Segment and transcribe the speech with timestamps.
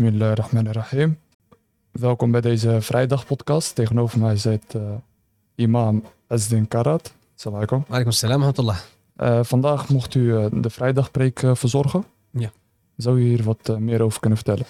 [0.00, 1.18] Bismillahirrahmanirrahim.
[1.90, 3.74] Welkom bij deze vrijdagpodcast.
[3.74, 4.82] Tegenover mij zit uh,
[5.54, 7.12] imam Azdin Karat.
[7.36, 7.84] Assalamu alaikum.
[7.88, 8.78] Alaikum salam, alhamdulillah.
[9.16, 12.04] Uh, vandaag mocht u uh, de vrijdagpreek verzorgen.
[12.30, 12.50] Ja.
[12.96, 14.66] Zou u hier wat meer over kunnen vertellen?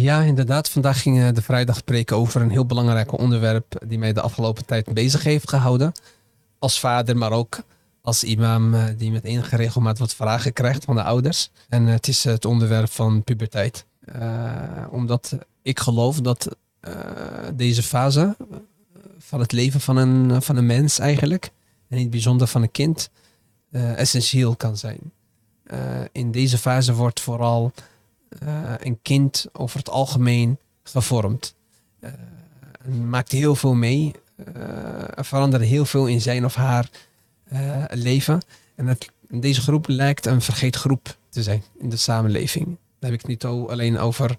[0.00, 0.68] ja, inderdaad.
[0.68, 5.22] Vandaag ging de vrijdagpreek over een heel belangrijk onderwerp die mij de afgelopen tijd bezig
[5.22, 5.92] heeft gehouden.
[6.58, 7.58] Als vader, maar ook
[8.02, 11.50] als imam die met enige regelmaat wat vragen krijgt van de ouders.
[11.68, 13.86] En het is het onderwerp van puberteit.
[14.90, 16.56] Omdat ik geloof dat
[17.54, 18.36] deze fase
[19.18, 21.44] van het leven van een, van een mens eigenlijk,
[21.88, 23.10] en in het bijzonder van een kind,
[23.70, 25.12] essentieel kan zijn.
[26.12, 27.72] In deze fase wordt vooral
[28.78, 31.54] een kind over het algemeen gevormd.
[33.08, 34.12] maakt heel veel mee,
[35.14, 36.90] er verandert heel veel in zijn of haar
[37.90, 38.40] leven.
[38.74, 42.76] En het, deze groep lijkt een vergeetgroep te zijn in de samenleving.
[42.98, 44.36] Daar heb ik het niet alleen over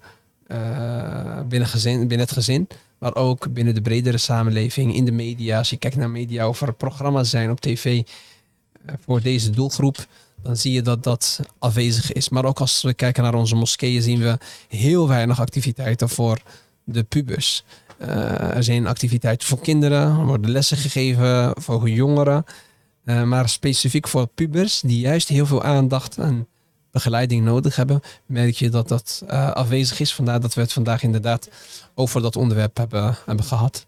[1.47, 2.67] binnen, gezin, binnen het gezin,
[2.97, 5.57] maar ook binnen de bredere samenleving, in de media.
[5.57, 8.03] Als je kijkt naar media, of er programma's zijn op tv
[8.85, 10.05] eh, voor deze doelgroep,
[10.41, 12.29] dan zie je dat dat afwezig is.
[12.29, 16.41] Maar ook als we kijken naar onze moskeeën, zien we heel weinig activiteiten voor
[16.83, 17.63] de pubers.
[18.01, 18.07] Uh,
[18.55, 22.45] er zijn activiteiten voor kinderen, er worden lessen gegeven voor jongeren.
[23.03, 26.47] Maar specifiek voor pubers, die juist heel veel aandacht en
[26.91, 30.15] begeleiding nodig hebben, merk je dat dat uh, afwezig is.
[30.15, 31.49] Vandaar dat we het vandaag inderdaad
[31.95, 33.87] over dat onderwerp hebben, hebben gehad.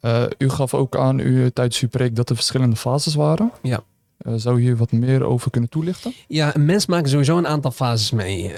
[0.00, 3.52] Uh, u gaf ook aan u, tijdens uw preek dat er verschillende fases waren.
[3.62, 3.82] Ja.
[4.26, 6.12] Uh, zou je hier wat meer over kunnen toelichten?
[6.28, 8.52] Ja, een mens maakt sowieso een aantal fases mee.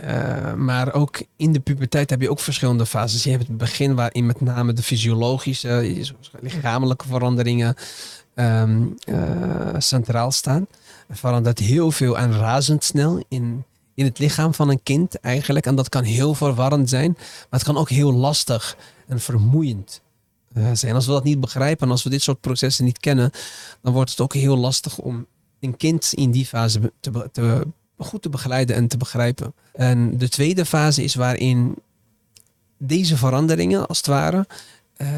[0.56, 3.24] maar ook in de puberteit heb je ook verschillende fases.
[3.24, 6.04] Je hebt het begin waarin met name de fysiologische,
[6.40, 7.76] lichamelijke veranderingen
[8.36, 8.94] um,
[9.78, 10.66] centraal staan
[11.10, 15.66] verandert heel veel en razendsnel in, in het lichaam van een kind eigenlijk.
[15.66, 20.00] En dat kan heel verwarrend zijn, maar het kan ook heel lastig en vermoeiend
[20.54, 20.94] uh, zijn.
[20.94, 23.30] Als we dat niet begrijpen en als we dit soort processen niet kennen,
[23.82, 25.26] dan wordt het ook heel lastig om
[25.60, 27.66] een kind in die fase te, te,
[27.98, 29.54] goed te begeleiden en te begrijpen.
[29.72, 31.74] En de tweede fase is waarin
[32.78, 34.46] deze veranderingen, als het ware,
[34.96, 35.08] uh,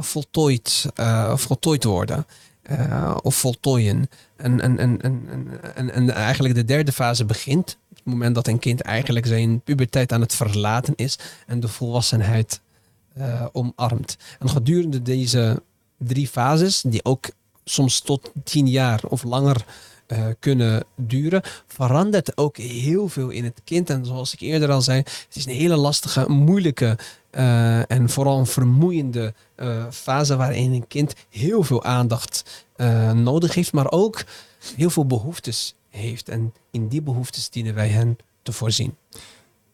[0.00, 2.26] voltooid, uh, voltooid worden
[2.70, 4.08] uh, of voltooien.
[4.36, 7.78] En, en, en, en, en, en eigenlijk de derde fase begint.
[7.90, 11.68] Op het moment dat een kind eigenlijk zijn puberteit aan het verlaten is en de
[11.68, 12.60] volwassenheid
[13.52, 14.16] omarmt.
[14.38, 15.62] En gedurende deze
[15.98, 17.30] drie fases, die ook
[17.64, 19.64] soms tot tien jaar of langer
[20.08, 23.90] uh, kunnen duren, verandert ook heel veel in het kind.
[23.90, 26.98] En zoals ik eerder al zei, het is een hele lastige, moeilijke
[27.30, 32.64] uh, en vooral een vermoeiende uh, fase waarin een kind heel veel aandacht
[33.14, 34.24] nodig heeft, maar ook
[34.76, 36.28] heel veel behoeftes heeft.
[36.28, 38.96] En in die behoeftes dienen wij hen te voorzien.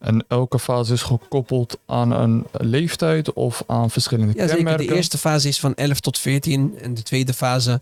[0.03, 4.71] En elke fase is gekoppeld aan een leeftijd of aan verschillende ja, kenmerken?
[4.71, 4.87] Zeker.
[4.87, 7.81] De eerste fase is van 11 tot 14 en de tweede fase,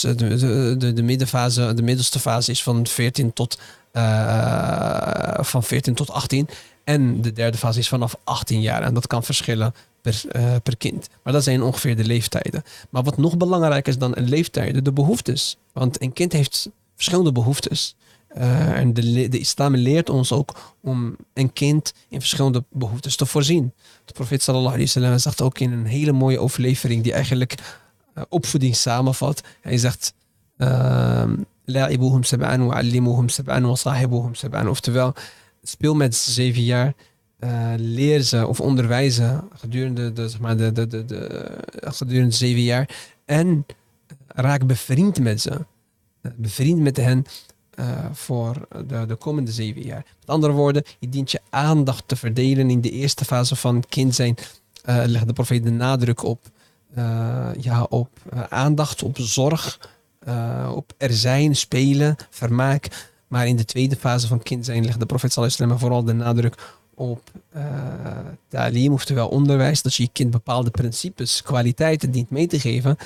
[0.00, 3.58] de, de, de, de middenfase, de middelste fase is van 14 tot,
[3.92, 6.48] uh, van 14 tot 18.
[6.84, 8.82] En de derde fase is vanaf 18 jaar.
[8.82, 11.08] En dat kan verschillen per, uh, per kind.
[11.22, 12.62] Maar dat zijn ongeveer de leeftijden.
[12.90, 15.56] Maar wat nog belangrijker is dan een leeftijden, de behoeftes.
[15.72, 17.96] Want een kind heeft verschillende behoeftes.
[18.38, 23.26] Uh, en de, de islam leert ons ook om een kind in verschillende behoeftes te
[23.26, 23.72] voorzien.
[24.04, 27.54] De profeet sallallahu alaihi wasallam zegt ook in een hele mooie overlevering die eigenlijk
[28.14, 29.42] uh, opvoeding samenvat.
[29.60, 30.14] Hij zegt
[31.64, 34.68] la'ibuhum sab'an wa allimuhum sab'an wa sahibuhum sab'an.
[34.68, 35.14] Oftewel,
[35.62, 36.94] speel met zeven jaar,
[37.40, 42.62] uh, leer ze of onderwijzen gedurende de, zeg maar, de, de, de, de, gedurende zeven
[42.62, 42.88] jaar
[43.24, 43.66] en
[44.26, 45.64] raak bevriend met ze.
[46.36, 47.24] Bevriend met hen
[47.76, 50.04] uh, voor de, de, komende zeven jaar.
[50.20, 54.14] Met andere woorden, je dient je aandacht te verdelen in de eerste fase van kind
[54.14, 54.36] zijn.
[54.88, 56.46] Uh, legt de profeet de nadruk op,
[56.98, 58.08] uh, ja, op
[58.48, 59.90] aandacht, op zorg,
[60.74, 63.10] op er zijn, spelen, vermaak.
[63.28, 66.74] Maar in de tweede fase van kind zijn legt de profeet sallallahu vooral de nadruk
[66.94, 67.30] op
[68.48, 72.96] talim, oftewel onderwijs, dat je je kind bepaalde principes, kwaliteiten dient mee te geven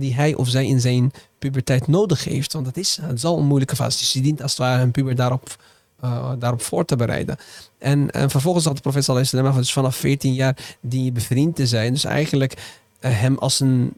[0.00, 2.52] die hij of zij in zijn puberteit nodig heeft.
[2.52, 3.98] Want dat is, het zal een moeilijke fase.
[3.98, 5.56] Dus je dient als het ware een puber daarop,
[6.04, 7.36] uh, daarop voor te bereiden.
[7.78, 11.92] En, en vervolgens had de profeet sallallahu dus vanaf 14 jaar die bevriend te zijn.
[11.92, 12.52] Dus eigenlijk
[13.00, 13.92] uh, hem als een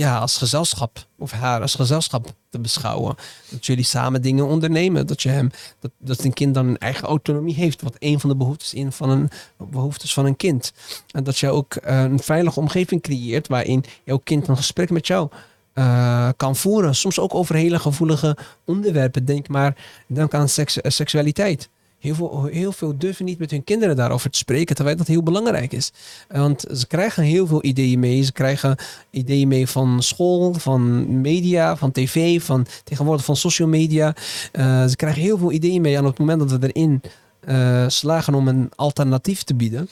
[0.00, 3.16] ja, als gezelschap of haar als gezelschap te beschouwen.
[3.50, 5.06] Dat jullie samen dingen ondernemen.
[5.06, 7.82] Dat, je hem, dat, dat een kind dan een eigen autonomie heeft.
[7.82, 10.72] Wat een van de behoeftes, in van een, behoeftes van een kind.
[11.10, 15.06] En dat je ook uh, een veilige omgeving creëert waarin jouw kind een gesprek met
[15.06, 15.28] jou
[15.74, 16.94] uh, kan voeren.
[16.94, 19.24] Soms ook over hele gevoelige onderwerpen.
[19.24, 19.76] Denk maar
[20.06, 21.68] denk aan seks, seksualiteit.
[22.00, 25.22] Heel veel, heel veel durven niet met hun kinderen daarover te spreken, terwijl dat heel
[25.22, 25.92] belangrijk is.
[26.28, 28.22] Want ze krijgen heel veel ideeën mee.
[28.22, 28.76] Ze krijgen
[29.10, 34.14] ideeën mee van school, van media, van tv, van tegenwoordig van social media.
[34.52, 35.96] Uh, ze krijgen heel veel ideeën mee.
[35.96, 37.02] En op het moment dat we erin
[37.48, 39.88] uh, slagen om een alternatief te bieden,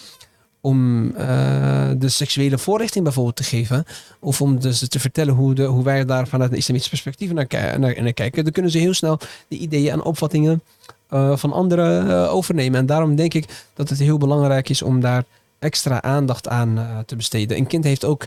[0.60, 3.84] om uh, de seksuele voorrichting bijvoorbeeld te geven.
[4.20, 7.78] Of om dus te vertellen hoe, de, hoe wij daar vanuit een islamitisch perspectief naar,
[7.78, 8.44] naar, naar, kijken.
[8.44, 9.18] Dan kunnen ze heel snel
[9.48, 10.62] de ideeën en opvattingen
[11.10, 12.80] uh, van anderen uh, overnemen.
[12.80, 15.24] En daarom denk ik dat het heel belangrijk is om daar
[15.58, 17.56] extra aandacht aan te besteden.
[17.56, 18.24] Een kind heeft ook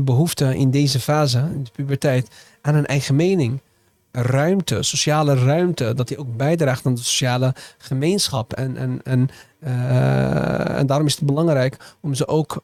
[0.00, 2.30] behoefte in deze fase, in de puberteit,
[2.60, 3.60] aan een eigen mening
[4.12, 8.52] ruimte, sociale ruimte, dat hij ook bijdraagt aan de sociale gemeenschap.
[8.52, 9.28] En, en, en,
[10.76, 12.62] en daarom is het belangrijk om ze ook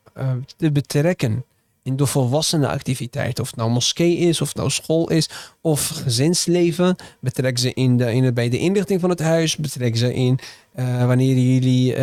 [0.56, 1.44] te betrekken
[1.82, 3.42] in de volwassene activiteiten.
[3.42, 5.28] Of het nou moskee is, of het nou school is,
[5.60, 6.96] of gezinsleven.
[7.20, 9.56] Betrek ze in de, in bij de inrichting van het huis.
[9.56, 10.38] Betrek ze in
[10.76, 11.94] uh, wanneer jullie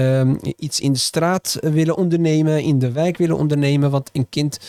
[0.56, 3.92] iets in de straat willen ondernemen, in de wijk willen ondernemen.
[3.92, 4.60] Want een kind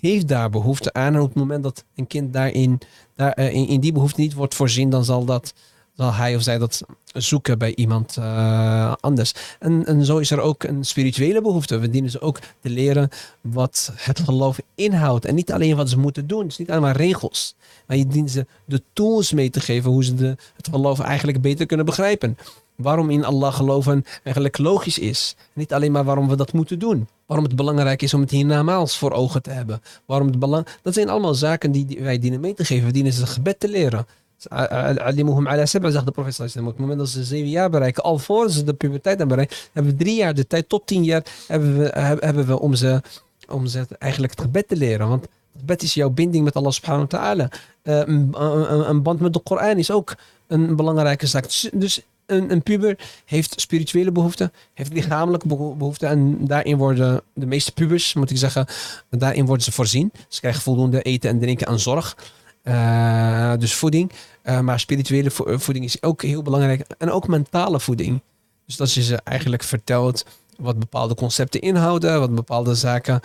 [0.00, 1.14] heeft daar behoefte aan.
[1.14, 2.80] En op het moment dat een kind daarin,
[3.16, 5.54] daar, in, in, die behoefte niet wordt voorzien, dan zal, dat,
[5.96, 6.82] zal hij of zij dat
[7.12, 9.34] zoeken bij iemand uh, anders.
[9.58, 11.78] En, en zo is er ook een spirituele behoefte.
[11.78, 13.08] We dienen ze ook te leren
[13.40, 15.24] wat het geloof inhoudt.
[15.24, 16.42] En niet alleen wat ze moeten doen.
[16.42, 17.54] Het is niet alleen maar regels.
[17.86, 21.40] Maar je dient ze de tools mee te geven hoe ze de, het geloof eigenlijk
[21.40, 22.36] beter kunnen begrijpen
[22.76, 25.36] waarom in Allah geloven eigenlijk logisch is.
[25.52, 27.08] Niet alleen maar waarom we dat moeten doen.
[27.26, 29.82] Waarom het belangrijk is om het hiernamaals voor ogen te hebben.
[30.06, 30.66] Waarom het belang...
[30.82, 32.86] Dat zijn allemaal zaken die wij dienen mee te geven.
[32.86, 34.06] We dienen ze gebed te leren.
[34.48, 38.50] Alimuhum ala zegt de profeet Op het moment dat ze zeven jaar bereiken, al voor
[38.50, 41.78] ze de puberteit hebben bereikt, hebben we drie jaar de tijd, tot tien jaar, hebben
[41.78, 41.84] we,
[42.20, 43.02] hebben we om, ze,
[43.48, 45.08] om ze eigenlijk het gebed te leren.
[45.08, 47.48] Want het gebed is jouw binding met Allah subhanahu wa ta'ala.
[47.82, 50.14] Uh, een, een, een, band met de Koran is ook
[50.46, 51.42] een belangrijke zaak.
[51.42, 56.08] Dus, dus een, een puber heeft spirituele behoeften, heeft lichamelijke behoeften.
[56.08, 58.66] En daarin worden de meeste pubers, moet ik zeggen,
[59.10, 60.12] daarin worden ze voorzien.
[60.28, 62.16] Ze krijgen voldoende eten en drinken en zorg.
[62.64, 64.12] Uh, dus voeding.
[64.44, 66.80] Uh, maar spirituele voeding is ook heel belangrijk.
[66.98, 68.20] En ook mentale voeding.
[68.66, 70.26] Dus dat je ze eigenlijk vertelt
[70.56, 73.20] wat bepaalde concepten inhouden, wat bepaalde zaken,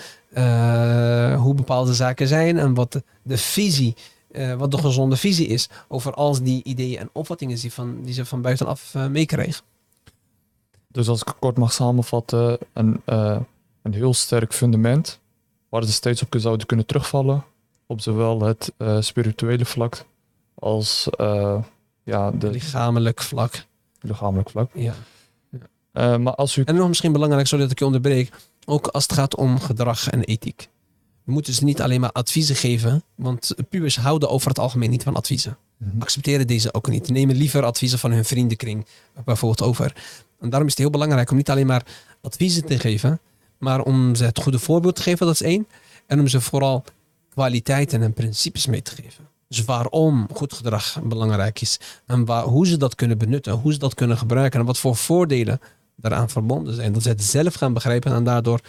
[1.38, 3.96] hoe bepaalde zaken zijn en wat de, visie
[4.58, 8.26] wat de gezonde visie is over al die ideeën en opvattingen die, van, die ze
[8.26, 9.64] van buitenaf meekregen.
[10.88, 13.02] Dus als ik kort mag samenvatten, een,
[13.82, 15.20] een heel sterk fundament
[15.70, 17.44] waar ze steeds op zouden kunnen terugvallen,
[17.90, 20.06] op zowel het spirituele vlak
[20.56, 21.10] als
[22.04, 23.66] ja, de lichamelijk vlak.
[24.02, 24.72] Lichamelijk vlak.
[24.74, 24.94] Ja.
[25.94, 26.18] ja.
[26.18, 26.64] maar als u...
[26.66, 28.32] En nog misschien belangrijk, sorry dat ik je onderbreek,
[28.66, 30.70] ook als het gaat om gedrag en ethiek.
[31.24, 35.04] We moeten ze niet alleen maar adviezen geven, want pubers houden over het algemeen niet
[35.04, 35.58] van adviezen.
[35.78, 37.10] Mm Accepteren deze ook niet.
[37.10, 38.86] Nemen liever adviezen van hun vriendenkring
[39.26, 39.94] bijvoorbeeld over.
[40.40, 41.86] En daarom is het heel belangrijk om niet alleen maar
[42.22, 43.20] adviezen te geven,
[43.58, 45.68] maar om ze het goede voorbeeld te geven, dat is één.
[46.06, 46.84] En om ze vooral
[47.30, 49.28] kwaliteiten en principes mee te geven.
[49.48, 51.80] Dus waarom goed gedrag belangrijk is.
[52.06, 54.96] En waar, hoe ze dat kunnen benutten, hoe ze dat kunnen gebruiken en wat voor
[54.96, 55.60] voordelen
[55.96, 56.94] daaraan verbonden zijn.
[56.94, 58.60] Dat ze het zelf gaan begrijpen en daardoor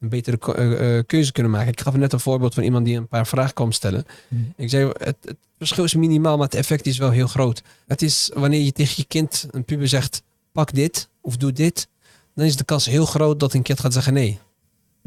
[0.00, 1.72] een betere uh, keuze kunnen maken.
[1.72, 4.04] Ik gaf net een voorbeeld van iemand die een paar vragen kwam stellen.
[4.28, 4.52] Hmm.
[4.56, 7.62] Ik zei, het, het, verschil is minimaal, maar het effect is wel heel groot.
[7.86, 10.22] Het is wanneer je tegen je kind, een puber zegt,
[10.52, 11.88] pak dit of doe dit,
[12.34, 14.38] dan is de kans heel groot dat een kind gaat zeggen nee.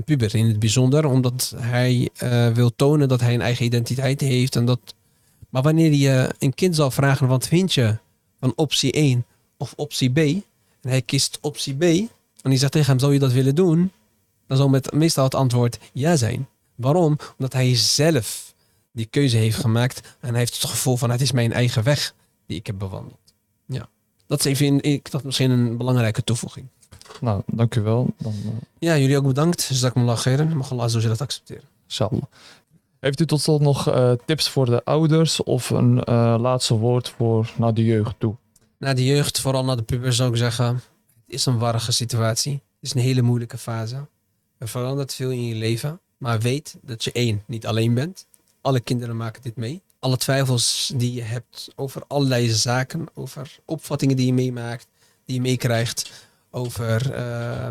[0.03, 4.55] Puber in het bijzonder, omdat hij uh, wil tonen dat hij een eigen identiteit heeft.
[4.55, 4.79] En dat...
[5.49, 7.97] Maar wanneer je een kind zal vragen, wat vind je
[8.39, 9.25] van optie 1
[9.57, 10.17] of optie B?
[10.17, 11.83] En hij kiest optie B,
[12.41, 13.91] en die zegt tegen hem, zou je dat willen doen?
[14.51, 16.47] dan zal met meestal het antwoord ja zijn.
[16.75, 17.17] Waarom?
[17.37, 18.53] Omdat hij zelf
[18.91, 22.13] die keuze heeft gemaakt en hij heeft het gevoel van het is mijn eigen weg
[22.45, 23.33] die ik heb bewandeld.
[23.65, 23.89] Ja,
[24.27, 26.67] dat is even, ik dacht misschien een belangrijke toevoeging.
[27.21, 28.13] Nou, dank u wel.
[28.17, 28.51] Dan, uh...
[28.79, 29.61] Ja, jullie ook bedankt.
[29.61, 30.57] Zakumullah khairan.
[30.57, 31.63] Mag Allah zo dat accepteren.
[31.87, 32.21] Inshallah.
[32.99, 37.09] Heeft u tot slot nog uh, tips voor de ouders of een uh, laatste woord
[37.09, 38.35] voor naar de jeugd toe?
[38.77, 40.65] Naar de jeugd, vooral naar de pubers zou ik zeggen.
[40.65, 40.83] Het
[41.25, 42.53] is een warrige situatie.
[42.53, 44.07] Het is een hele moeilijke fase.
[44.57, 45.99] Er verandert veel in je leven.
[46.17, 48.25] Maar weet dat je één, niet alleen bent.
[48.61, 49.81] Alle kinderen maken dit mee.
[49.99, 54.87] Alle twijfels die je hebt over allerlei zaken, over opvattingen die je meemaakt,
[55.25, 56.11] die je meekrijgt,
[56.51, 57.67] over uh,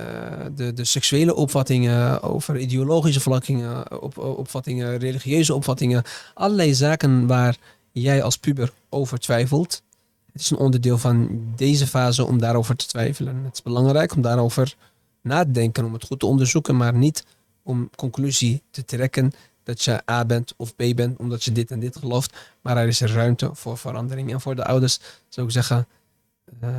[0.00, 6.02] uh, de, de seksuele opvattingen, over ideologische vlakkingen, op, opvattingen, religieuze opvattingen.
[6.34, 7.56] Allerlei zaken waar
[7.92, 9.82] jij als puber over twijfelt.
[10.32, 13.44] Het is een onderdeel van deze fase om daarover te twijfelen.
[13.44, 14.76] Het is belangrijk om daarover
[15.20, 17.24] nadenken, om het goed te onderzoeken, maar niet
[17.62, 21.80] om conclusie te trekken dat je A bent of B bent, omdat je dit en
[21.80, 22.36] dit gelooft.
[22.60, 24.32] Maar er is ruimte voor verandering.
[24.32, 25.86] En voor de ouders zou ik zeggen,
[26.60, 26.70] eh,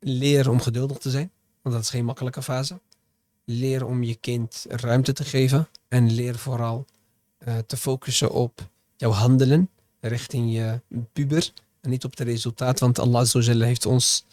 [0.00, 1.30] leer om geduldig te zijn,
[1.62, 2.80] want dat is geen makkelijke fase.
[3.44, 6.86] Leer om je kind ruimte te geven en leer vooral
[7.38, 10.80] eh, te focussen op jouw handelen richting je
[11.12, 14.24] puber en niet op het resultaat, want Allah heeft ons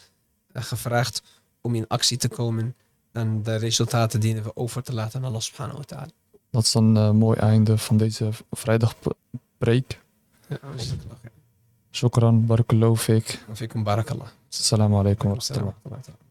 [0.52, 1.22] eh, gevraagd
[1.60, 2.76] om in actie te komen
[3.12, 6.10] en de resultaten dienen we over te laten aan Allah subhanahu wa ta'ala.
[6.50, 10.00] Dat is een eh, mooi einde van deze vrijdagpreek.
[10.48, 10.58] Ja,
[11.90, 13.44] Shukran, barakallahu fik.
[13.52, 14.28] Fikum barakallah.
[14.52, 15.74] Assalamu alaikum wa rahmatullah.
[15.74, 16.27] Assalamu alaikum.